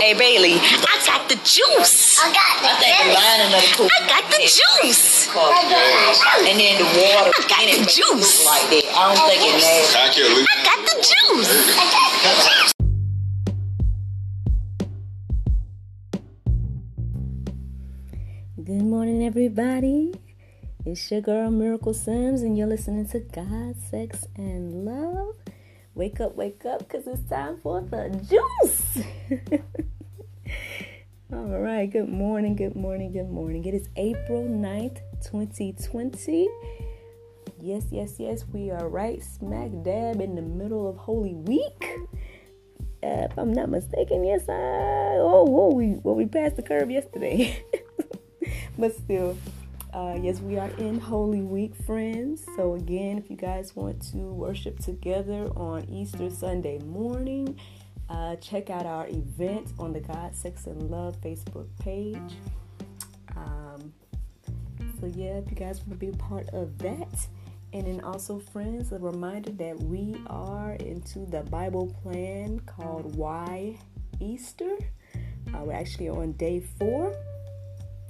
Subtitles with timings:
[0.00, 2.20] Hey Bailey, I got the juice.
[2.22, 3.88] I got the I think the lining of the pool.
[3.90, 5.26] I got the juice.
[5.26, 8.46] And then the water I got the juice.
[8.46, 8.86] like that.
[8.94, 9.98] I don't think it nasty.
[9.98, 10.46] I can't leave.
[10.46, 11.50] I got the juice.
[18.64, 20.14] Good morning, everybody.
[20.86, 25.34] It's your girl Miracle Sims, and you're listening to God, Sex, and Love.
[25.98, 28.98] Wake up, wake up, because it's time for the juice.
[31.32, 33.64] All right, good morning, good morning, good morning.
[33.64, 36.48] It is April 9th, 2020.
[37.60, 41.84] Yes, yes, yes, we are right smack dab in the middle of Holy Week.
[43.02, 44.52] Uh, if I'm not mistaken, yes, I.
[44.52, 47.60] Oh, whoa, we well, we passed the curve yesterday.
[48.78, 49.36] but still,
[49.92, 52.44] uh, yes, we are in Holy Week, friends.
[52.56, 57.58] So, again, if you guys want to worship together on Easter Sunday morning,
[58.10, 62.34] uh, check out our event on the God, Sex, and Love Facebook page.
[63.36, 63.92] Um,
[65.00, 67.26] so, yeah, if you guys want to be part of that.
[67.72, 73.78] And then also, friends, a reminder that we are into the Bible plan called Why
[74.20, 74.76] Easter.
[75.54, 77.14] Uh, we're actually on day four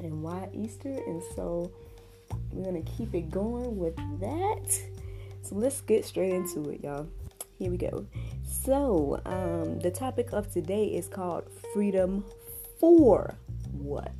[0.00, 0.96] and why Easter.
[1.06, 1.70] And so
[2.52, 4.80] we're going to keep it going with that.
[5.42, 7.08] So let's get straight into it, y'all.
[7.58, 8.06] Here we go.
[8.44, 12.24] So, um, the topic of today is called Freedom
[12.78, 13.36] for
[13.72, 14.12] What?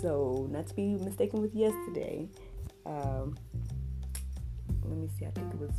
[0.00, 2.28] So, not to be mistaken with yesterday.
[2.86, 3.36] Um,
[4.82, 5.72] let me see, I think it was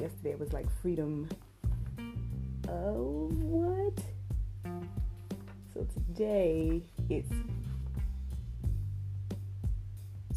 [0.00, 1.28] yesterday, it was like Freedom.
[2.68, 3.98] Oh, what?
[5.74, 7.32] So, today it's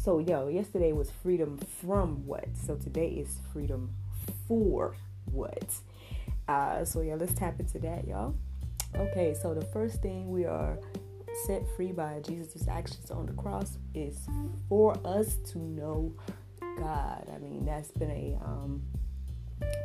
[0.06, 2.46] so, yo, yesterday was freedom from what?
[2.64, 3.90] So, today is freedom
[4.46, 4.94] for
[5.32, 5.74] what?
[6.46, 8.36] Uh, so, yeah, let's tap into that, y'all.
[8.94, 10.78] Okay, so the first thing we are
[11.44, 14.28] set free by Jesus' actions on the cross is
[14.68, 16.14] for us to know
[16.78, 17.28] God.
[17.34, 18.84] I mean, that's been a um,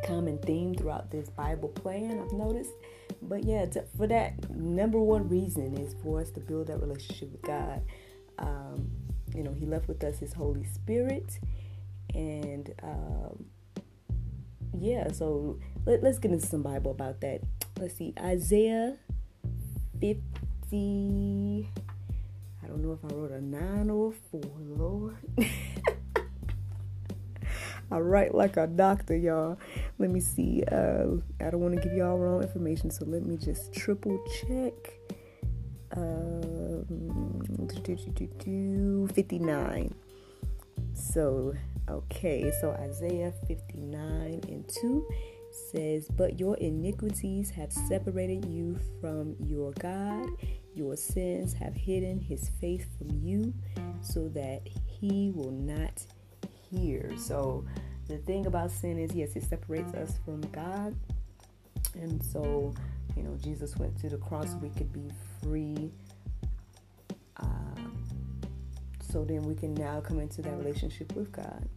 [0.05, 2.73] common theme throughout this Bible plan, I've noticed.
[3.23, 7.31] But yeah, to, for that, number one reason is for us to build that relationship
[7.31, 7.81] with God.
[8.37, 8.91] Um,
[9.35, 11.39] you know, He left with us His Holy Spirit.
[12.13, 13.45] And um,
[14.77, 17.41] yeah, so let, let's get into some Bible about that.
[17.79, 18.97] Let's see, Isaiah
[19.99, 21.69] 50.
[22.63, 25.17] I don't know if I wrote a 9 or a 4, Lord.
[27.91, 29.59] I write like a doctor, y'all.
[29.99, 30.63] Let me see.
[30.71, 34.73] Uh, I don't want to give y'all wrong information, so let me just triple check.
[35.97, 36.85] Um,
[37.83, 39.93] 59.
[40.93, 41.53] So,
[41.89, 45.07] okay, so Isaiah 59 and 2
[45.71, 50.29] says, But your iniquities have separated you from your God,
[50.73, 53.53] your sins have hidden his face from you,
[54.01, 56.05] so that he will not
[56.69, 57.11] hear.
[57.17, 57.65] So,
[58.07, 60.95] the thing about sin is, yes, it separates us from God,
[61.95, 62.73] and so,
[63.15, 65.09] you know, Jesus went to the cross we could be
[65.41, 65.91] free.
[67.37, 67.70] Uh,
[69.11, 71.67] so then we can now come into that relationship with God.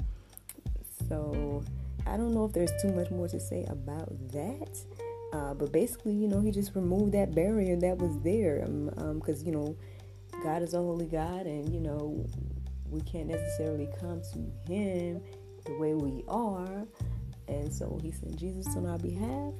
[1.08, 1.62] So
[2.06, 4.78] I don't know if there's too much more to say about that.
[5.32, 8.60] Uh, but basically, you know, he just removed that barrier that was there.
[8.60, 9.76] Because, um, um, you know,
[10.44, 12.24] God is a holy God, and, you know,
[12.88, 15.20] we can't necessarily come to him
[15.64, 16.86] the way we are.
[17.48, 19.54] And so he sent Jesus on our behalf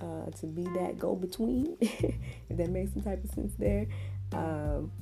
[0.00, 3.86] uh, to be that go between, if that makes some type of sense there.
[4.32, 4.92] Um,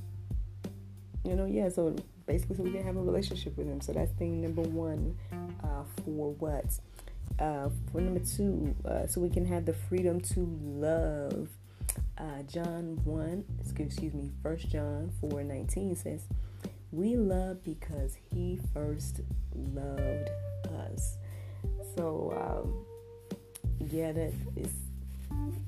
[1.23, 3.81] you know, yeah, so basically, so we can have a relationship with him.
[3.81, 5.17] So that's thing number one
[5.63, 6.65] uh, for what?
[7.39, 11.49] Uh, for number two, uh, so we can have the freedom to love.
[12.17, 16.27] Uh, John 1, excuse me, First John 4 19 says,
[16.91, 19.21] We love because he first
[19.55, 20.29] loved
[20.85, 21.17] us.
[21.95, 22.85] So, um,
[23.89, 24.73] yeah, that is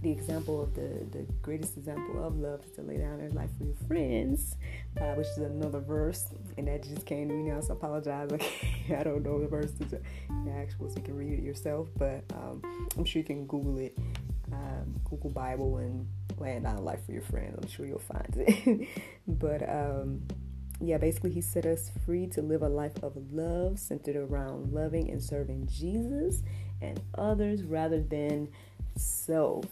[0.02, 3.50] the example of the the greatest example of love is to lay down your life
[3.58, 4.56] for your friends,
[5.00, 6.26] uh, which is another verse,
[6.58, 7.62] and that just came to me now.
[7.62, 8.30] So I apologize.
[8.42, 10.02] Okay, I don't know the verse the
[10.52, 11.88] actual, so you can read it yourself.
[11.98, 13.98] But um, I'm sure you can Google it,
[14.52, 16.08] um, Google Bible, and
[16.40, 17.60] laying down life for your friends.
[17.62, 18.88] I'm sure you'll find it.
[19.28, 20.24] but um,
[20.80, 25.12] yeah, basically, he set us free to live a life of love centered around loving
[25.12, 26.42] and serving Jesus
[26.82, 28.48] and others rather than
[28.96, 29.66] self.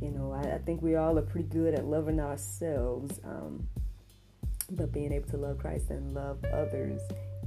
[0.00, 3.66] You know, I, I, think we all are pretty good at loving ourselves, um,
[4.70, 7.00] but being able to love Christ and love others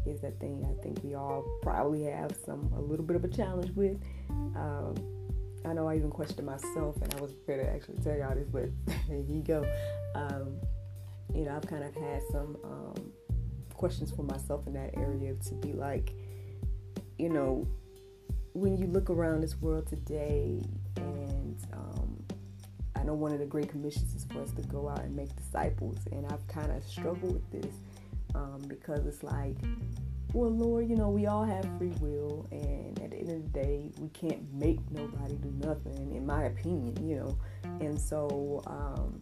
[0.05, 3.29] is that thing I think we all probably have some a little bit of a
[3.29, 3.97] challenge with.
[4.29, 4.95] Um,
[5.63, 8.47] I know I even questioned myself, and I was prepared to actually tell y'all this,
[8.47, 8.69] but
[9.07, 9.65] here you go.
[10.15, 10.57] Um,
[11.33, 13.11] you know, I've kind of had some um,
[13.73, 16.13] questions for myself in that area to be like,
[17.17, 17.67] you know,
[18.53, 20.61] when you look around this world today,
[20.97, 22.23] and um,
[22.95, 25.35] I know one of the great commissions is for us to go out and make
[25.35, 27.73] disciples, and I've kind of struggled with this
[28.35, 29.57] um, because it's like,
[30.33, 33.59] well, Lord, you know, we all have free will, and at the end of the
[33.59, 37.37] day, we can't make nobody do nothing, in my opinion, you know.
[37.79, 39.21] And so, um,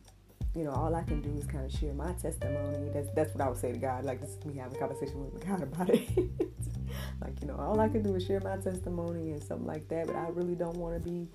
[0.56, 2.90] you know, all I can do is kind of share my testimony.
[2.94, 4.04] That's that's what I would say to God.
[4.04, 6.08] Like this is me having a conversation with God about it.
[7.22, 10.08] like you know, all I can do is share my testimony and something like that.
[10.08, 11.28] But I really don't want to be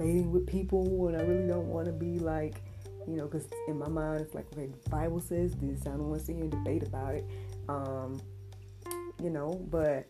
[0.00, 2.62] debating with people, and I really don't want to be like,
[3.06, 5.82] you know, because in my mind it's like, okay, the Bible says this.
[5.82, 7.24] I don't want to sit here and debate about it.
[7.68, 8.20] Um,
[9.22, 10.08] you know, but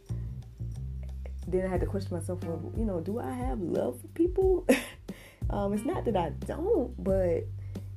[1.49, 4.67] then I had to question myself, well, you know, do I have love for people?
[5.51, 7.45] um, it's not that I don't, but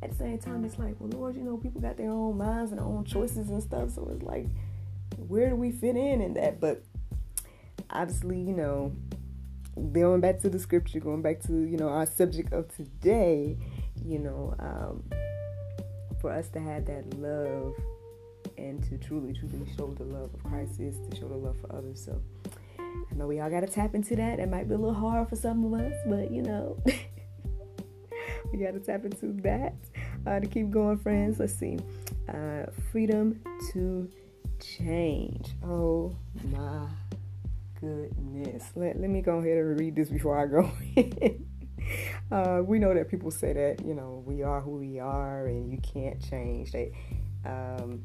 [0.01, 2.71] at the same time, it's like, well, Lord, you know, people got their own minds
[2.71, 3.91] and their own choices and stuff.
[3.91, 4.47] So it's like,
[5.27, 6.59] where do we fit in in that?
[6.59, 6.83] But
[7.91, 8.93] obviously, you know,
[9.91, 13.57] going back to the scripture, going back to, you know, our subject of today,
[14.03, 15.03] you know, um,
[16.21, 17.73] for us to have that love
[18.57, 21.75] and to truly, truly show the love of Christ is to show the love for
[21.75, 22.03] others.
[22.03, 22.21] So
[22.79, 24.39] I know we all got to tap into that.
[24.39, 26.77] It might be a little hard for some of us, but you know,
[28.51, 29.73] we got to tap into that
[30.25, 31.39] uh, to keep going, friends.
[31.39, 31.77] Let's see.
[32.29, 33.41] Uh, freedom
[33.71, 34.09] to
[34.59, 35.49] change.
[35.63, 36.15] Oh
[36.51, 36.87] my
[37.83, 38.71] goodness.
[38.75, 40.71] Let, let me go ahead and read this before I go
[42.31, 45.69] uh, we know that people say that, you know, we are who we are and
[45.69, 46.71] you can't change.
[46.71, 46.91] that
[47.45, 48.03] um,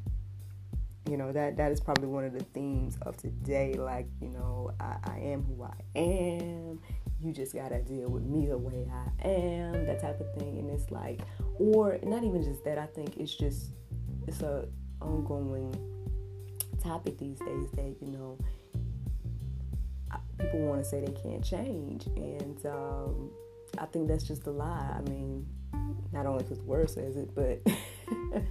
[1.09, 4.71] you know that that is probably one of the themes of today like you know
[4.79, 6.81] I, I, am who i am
[7.19, 10.69] you just gotta deal with me the way i am that type of thing and
[10.69, 11.21] it's like
[11.59, 13.71] or not even just that i think it's just
[14.27, 14.69] it's a
[15.01, 15.75] ongoing
[16.83, 18.39] topic these days that you know
[20.39, 23.31] people want to say they can't change and um,
[23.79, 25.47] i think that's just a lie i mean
[26.13, 27.61] not only because the word says it but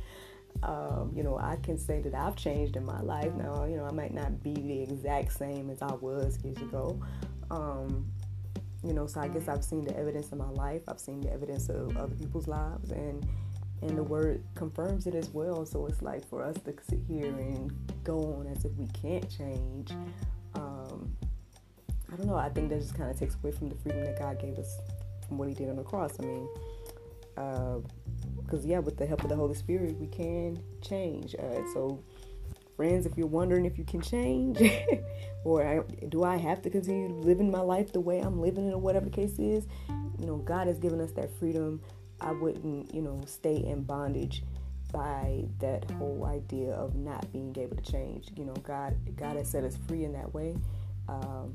[0.64, 3.66] um, you know, I can say that I've changed in my life now.
[3.66, 7.00] You know, I might not be the exact same as I was years ago.
[7.52, 8.08] Um,
[8.84, 10.82] you know, so I guess I've seen the evidence in my life.
[10.88, 13.28] I've seen the evidence of other people's lives, and
[13.82, 15.66] and the word confirms it as well.
[15.66, 17.72] So it's like for us to sit here and
[18.04, 19.92] go on as if we can't change.
[22.18, 22.36] I don't know.
[22.36, 24.80] I think that just kind of takes away from the freedom that God gave us
[25.28, 26.14] from what He did on the cross.
[26.20, 26.48] I mean,
[27.38, 27.78] uh,
[28.38, 32.02] because yeah with the help of the holy spirit we can change uh, so
[32.76, 34.60] friends if you're wondering if you can change
[35.44, 38.74] or I, do i have to continue living my life the way i'm living it
[38.74, 39.68] or whatever the case is
[40.18, 41.82] you know god has given us that freedom
[42.22, 44.44] i wouldn't you know stay in bondage
[44.92, 49.50] by that whole idea of not being able to change you know god god has
[49.50, 50.56] set us free in that way
[51.10, 51.54] um,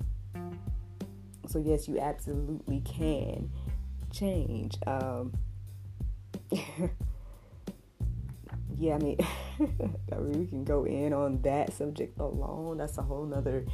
[1.47, 3.51] so yes you absolutely can
[4.11, 5.33] change um,
[8.79, 9.19] yeah, I mean,
[10.13, 12.79] I mean, we can go in on that subject alone.
[12.79, 13.65] That's a whole nother,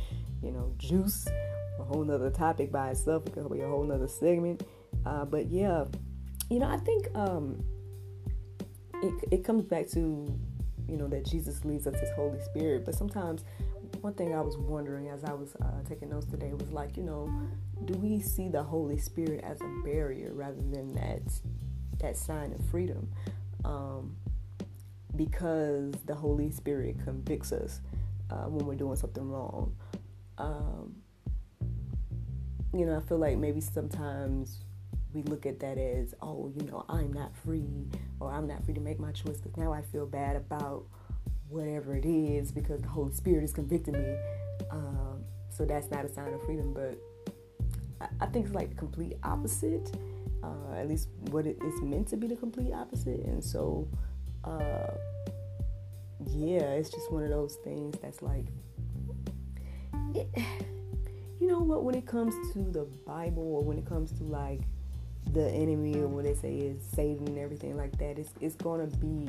[0.43, 1.27] you know, juice,
[1.79, 3.27] a whole nother topic by itself.
[3.27, 4.65] It could be a whole nother segment.
[5.07, 5.85] Uh, but yeah,
[6.51, 7.65] you know, I think um,
[9.03, 10.39] it, it comes back to,
[10.89, 12.85] you know, that Jesus leads us His Holy Spirit.
[12.85, 13.45] But sometimes,
[14.09, 17.03] one thing I was wondering as I was uh, taking notes today was like, you
[17.03, 17.31] know,
[17.85, 21.21] do we see the Holy Spirit as a barrier rather than that
[21.99, 23.07] that sign of freedom
[23.67, 24.17] um,
[25.15, 27.83] because the Holy Spirit convicts us
[28.31, 29.77] uh, when we're doing something wrong.
[30.39, 30.95] Um,
[32.73, 34.61] you know, I feel like maybe sometimes
[35.13, 37.85] we look at that as, oh, you know, I'm not free
[38.21, 40.87] or I'm not free to make my choice because now I feel bad about
[41.49, 44.17] whatever it is because the Holy Spirit is convicting me.
[44.71, 46.99] Um, so that's not a sign of freedom, but
[48.01, 49.91] I, I think it's like the complete opposite
[50.43, 53.21] uh, at least what it is meant to be the complete opposite.
[53.21, 53.89] And so,
[54.45, 54.93] uh,
[56.27, 58.47] yeah, it's just one of those things that's like,
[60.15, 60.29] it,
[61.41, 61.85] you know what?
[61.85, 64.61] When it comes to the Bible, or when it comes to like
[65.33, 68.87] the enemy, or what they say is Satan and everything like that, it's it's gonna
[68.87, 69.29] be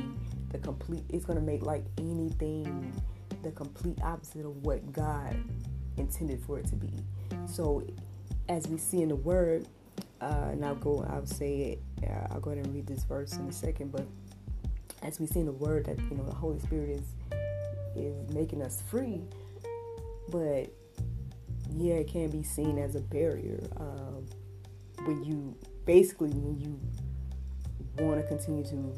[0.50, 1.04] the complete.
[1.10, 2.94] It's gonna make like anything
[3.44, 5.36] the complete opposite of what God
[5.98, 6.92] intended for it to be.
[7.46, 7.84] So,
[8.50, 9.68] as we see in the Word,
[10.22, 13.34] uh, and I'll go, I'll say it, uh, I'll go ahead and read this verse
[13.38, 14.06] in a second, but
[15.02, 17.14] as we see in the word that, you know, the Holy Spirit is,
[17.96, 19.22] is making us free,
[20.30, 20.68] but
[21.76, 23.66] yeah, it can be seen as a barrier.
[23.78, 24.26] Um,
[25.06, 26.80] when you basically when you
[28.06, 28.94] want to continue to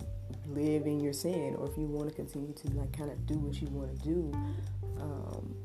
[0.54, 3.36] live in your sin or if you want to continue to like kind of do
[3.36, 4.32] what you want to do
[5.00, 5.56] um,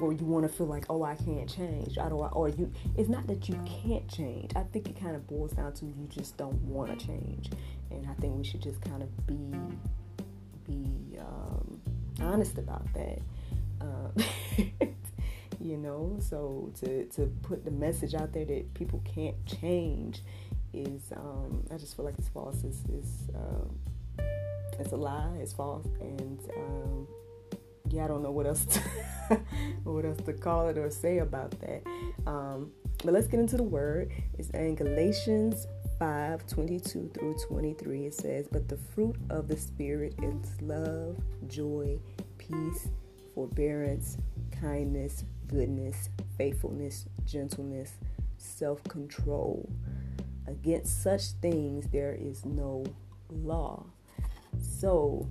[0.00, 1.98] or you want to feel like oh i can't change.
[1.98, 4.52] I don't, or you it's not that you can't change.
[4.54, 7.50] I think it kind of boils down to you just don't want to change.
[7.90, 9.54] And i think we should just kind of be
[10.64, 11.80] be um,
[12.20, 13.20] honest about that
[13.80, 14.12] um,
[15.60, 16.18] you know?
[16.20, 20.22] So to to put the message out there that people can't change
[20.72, 22.62] is um, I just feel like it's false.
[22.64, 23.78] It's, it's, um,
[24.78, 25.36] it's a lie.
[25.40, 27.08] It's false, and um,
[27.88, 28.80] yeah, I don't know what else to,
[29.84, 31.82] what else to call it or say about that.
[32.26, 32.70] Um,
[33.04, 34.10] but let's get into the word.
[34.38, 35.66] It's in Galatians
[35.98, 38.06] 5 22 through 23.
[38.06, 41.16] It says, But the fruit of the Spirit is love,
[41.48, 41.98] joy,
[42.38, 42.88] peace,
[43.34, 44.18] forbearance,
[44.60, 47.94] kindness, goodness, faithfulness, gentleness,
[48.38, 49.68] self control.
[50.50, 52.84] Against such things there is no
[53.30, 53.86] law.
[54.58, 55.28] So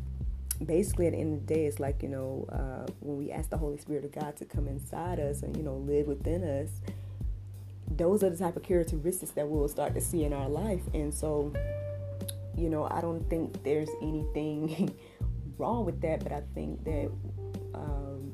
[0.65, 3.49] basically at the end of the day it's like you know uh, when we ask
[3.49, 6.81] the holy spirit of god to come inside us and you know live within us
[7.89, 11.13] those are the type of characteristics that we'll start to see in our life and
[11.13, 11.53] so
[12.57, 14.93] you know i don't think there's anything
[15.57, 17.09] wrong with that but i think that
[17.73, 18.31] um,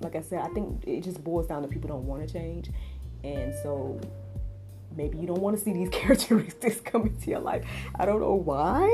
[0.00, 2.70] like i said i think it just boils down to people don't want to change
[3.24, 3.98] and so
[4.96, 7.64] maybe you don't want to see these characteristics come into your life.
[7.94, 8.88] I don't know why.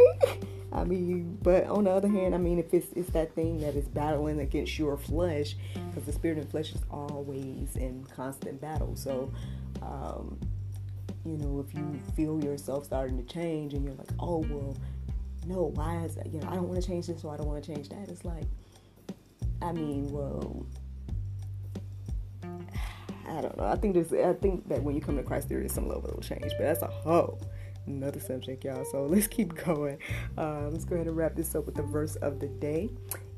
[0.72, 3.74] I mean, but on the other hand, I mean, if it's it's that thing that
[3.74, 5.56] is battling against your flesh,
[5.88, 8.94] because the spirit and flesh is always in constant battle.
[8.94, 9.32] So,
[9.82, 10.38] um,
[11.24, 14.76] you know, if you feel yourself starting to change, and you're like, oh well,
[15.46, 16.32] no, why is that?
[16.32, 18.08] You know, I don't want to change this, so I don't want to change that.
[18.08, 18.44] It's like,
[19.60, 20.64] I mean, well,
[23.30, 23.64] I don't know.
[23.64, 26.10] I think there's I think that when you come to Christ there is some level
[26.10, 27.40] of change, but that's a whole
[27.86, 28.84] another subject, y'all.
[28.84, 29.98] So let's keep going.
[30.36, 32.90] Um, let's go ahead and wrap this up with the verse of the day.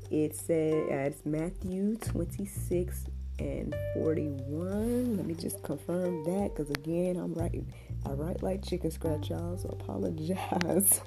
[0.09, 3.05] It says uh, it's Matthew 26
[3.39, 5.17] and 41.
[5.17, 7.71] Let me just confirm that because again I'm writing
[8.05, 9.57] I write like chicken scratch, y'all.
[9.57, 11.01] So apologize.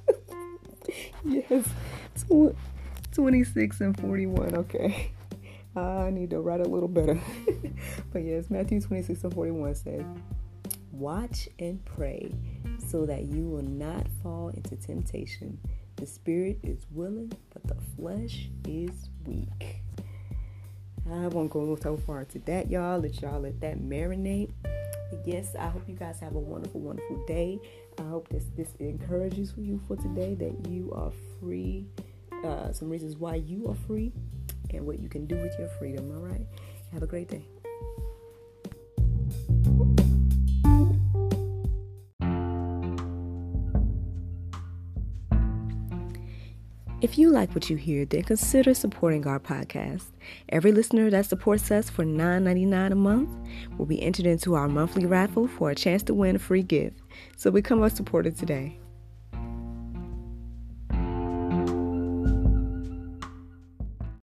[1.24, 1.68] yes,
[3.12, 4.54] 26 and 41.
[4.54, 5.10] Okay.
[5.76, 7.20] I need to write a little better.
[8.12, 10.04] but yes, Matthew 26 and 41 says,
[10.92, 12.32] Watch and pray
[12.78, 15.58] so that you will not fall into temptation.
[15.96, 19.82] The spirit is willing, but the flesh is weak.
[21.10, 22.98] I won't go so far into that, y'all.
[22.98, 24.52] Let y'all let that marinate.
[25.24, 27.60] Yes, I hope you guys have a wonderful, wonderful day.
[27.98, 31.86] I hope this this encourages you for today that you are free.
[32.44, 34.12] Uh, some reasons why you are free
[34.74, 36.10] and what you can do with your freedom.
[36.16, 36.46] All right.
[36.92, 37.46] Have a great day.
[47.02, 50.06] If you like what you hear, then consider supporting our podcast.
[50.48, 53.30] Every listener that supports us for $9.99 a month
[53.76, 56.98] will be entered into our monthly raffle for a chance to win a free gift.
[57.36, 58.80] So become a supporter today.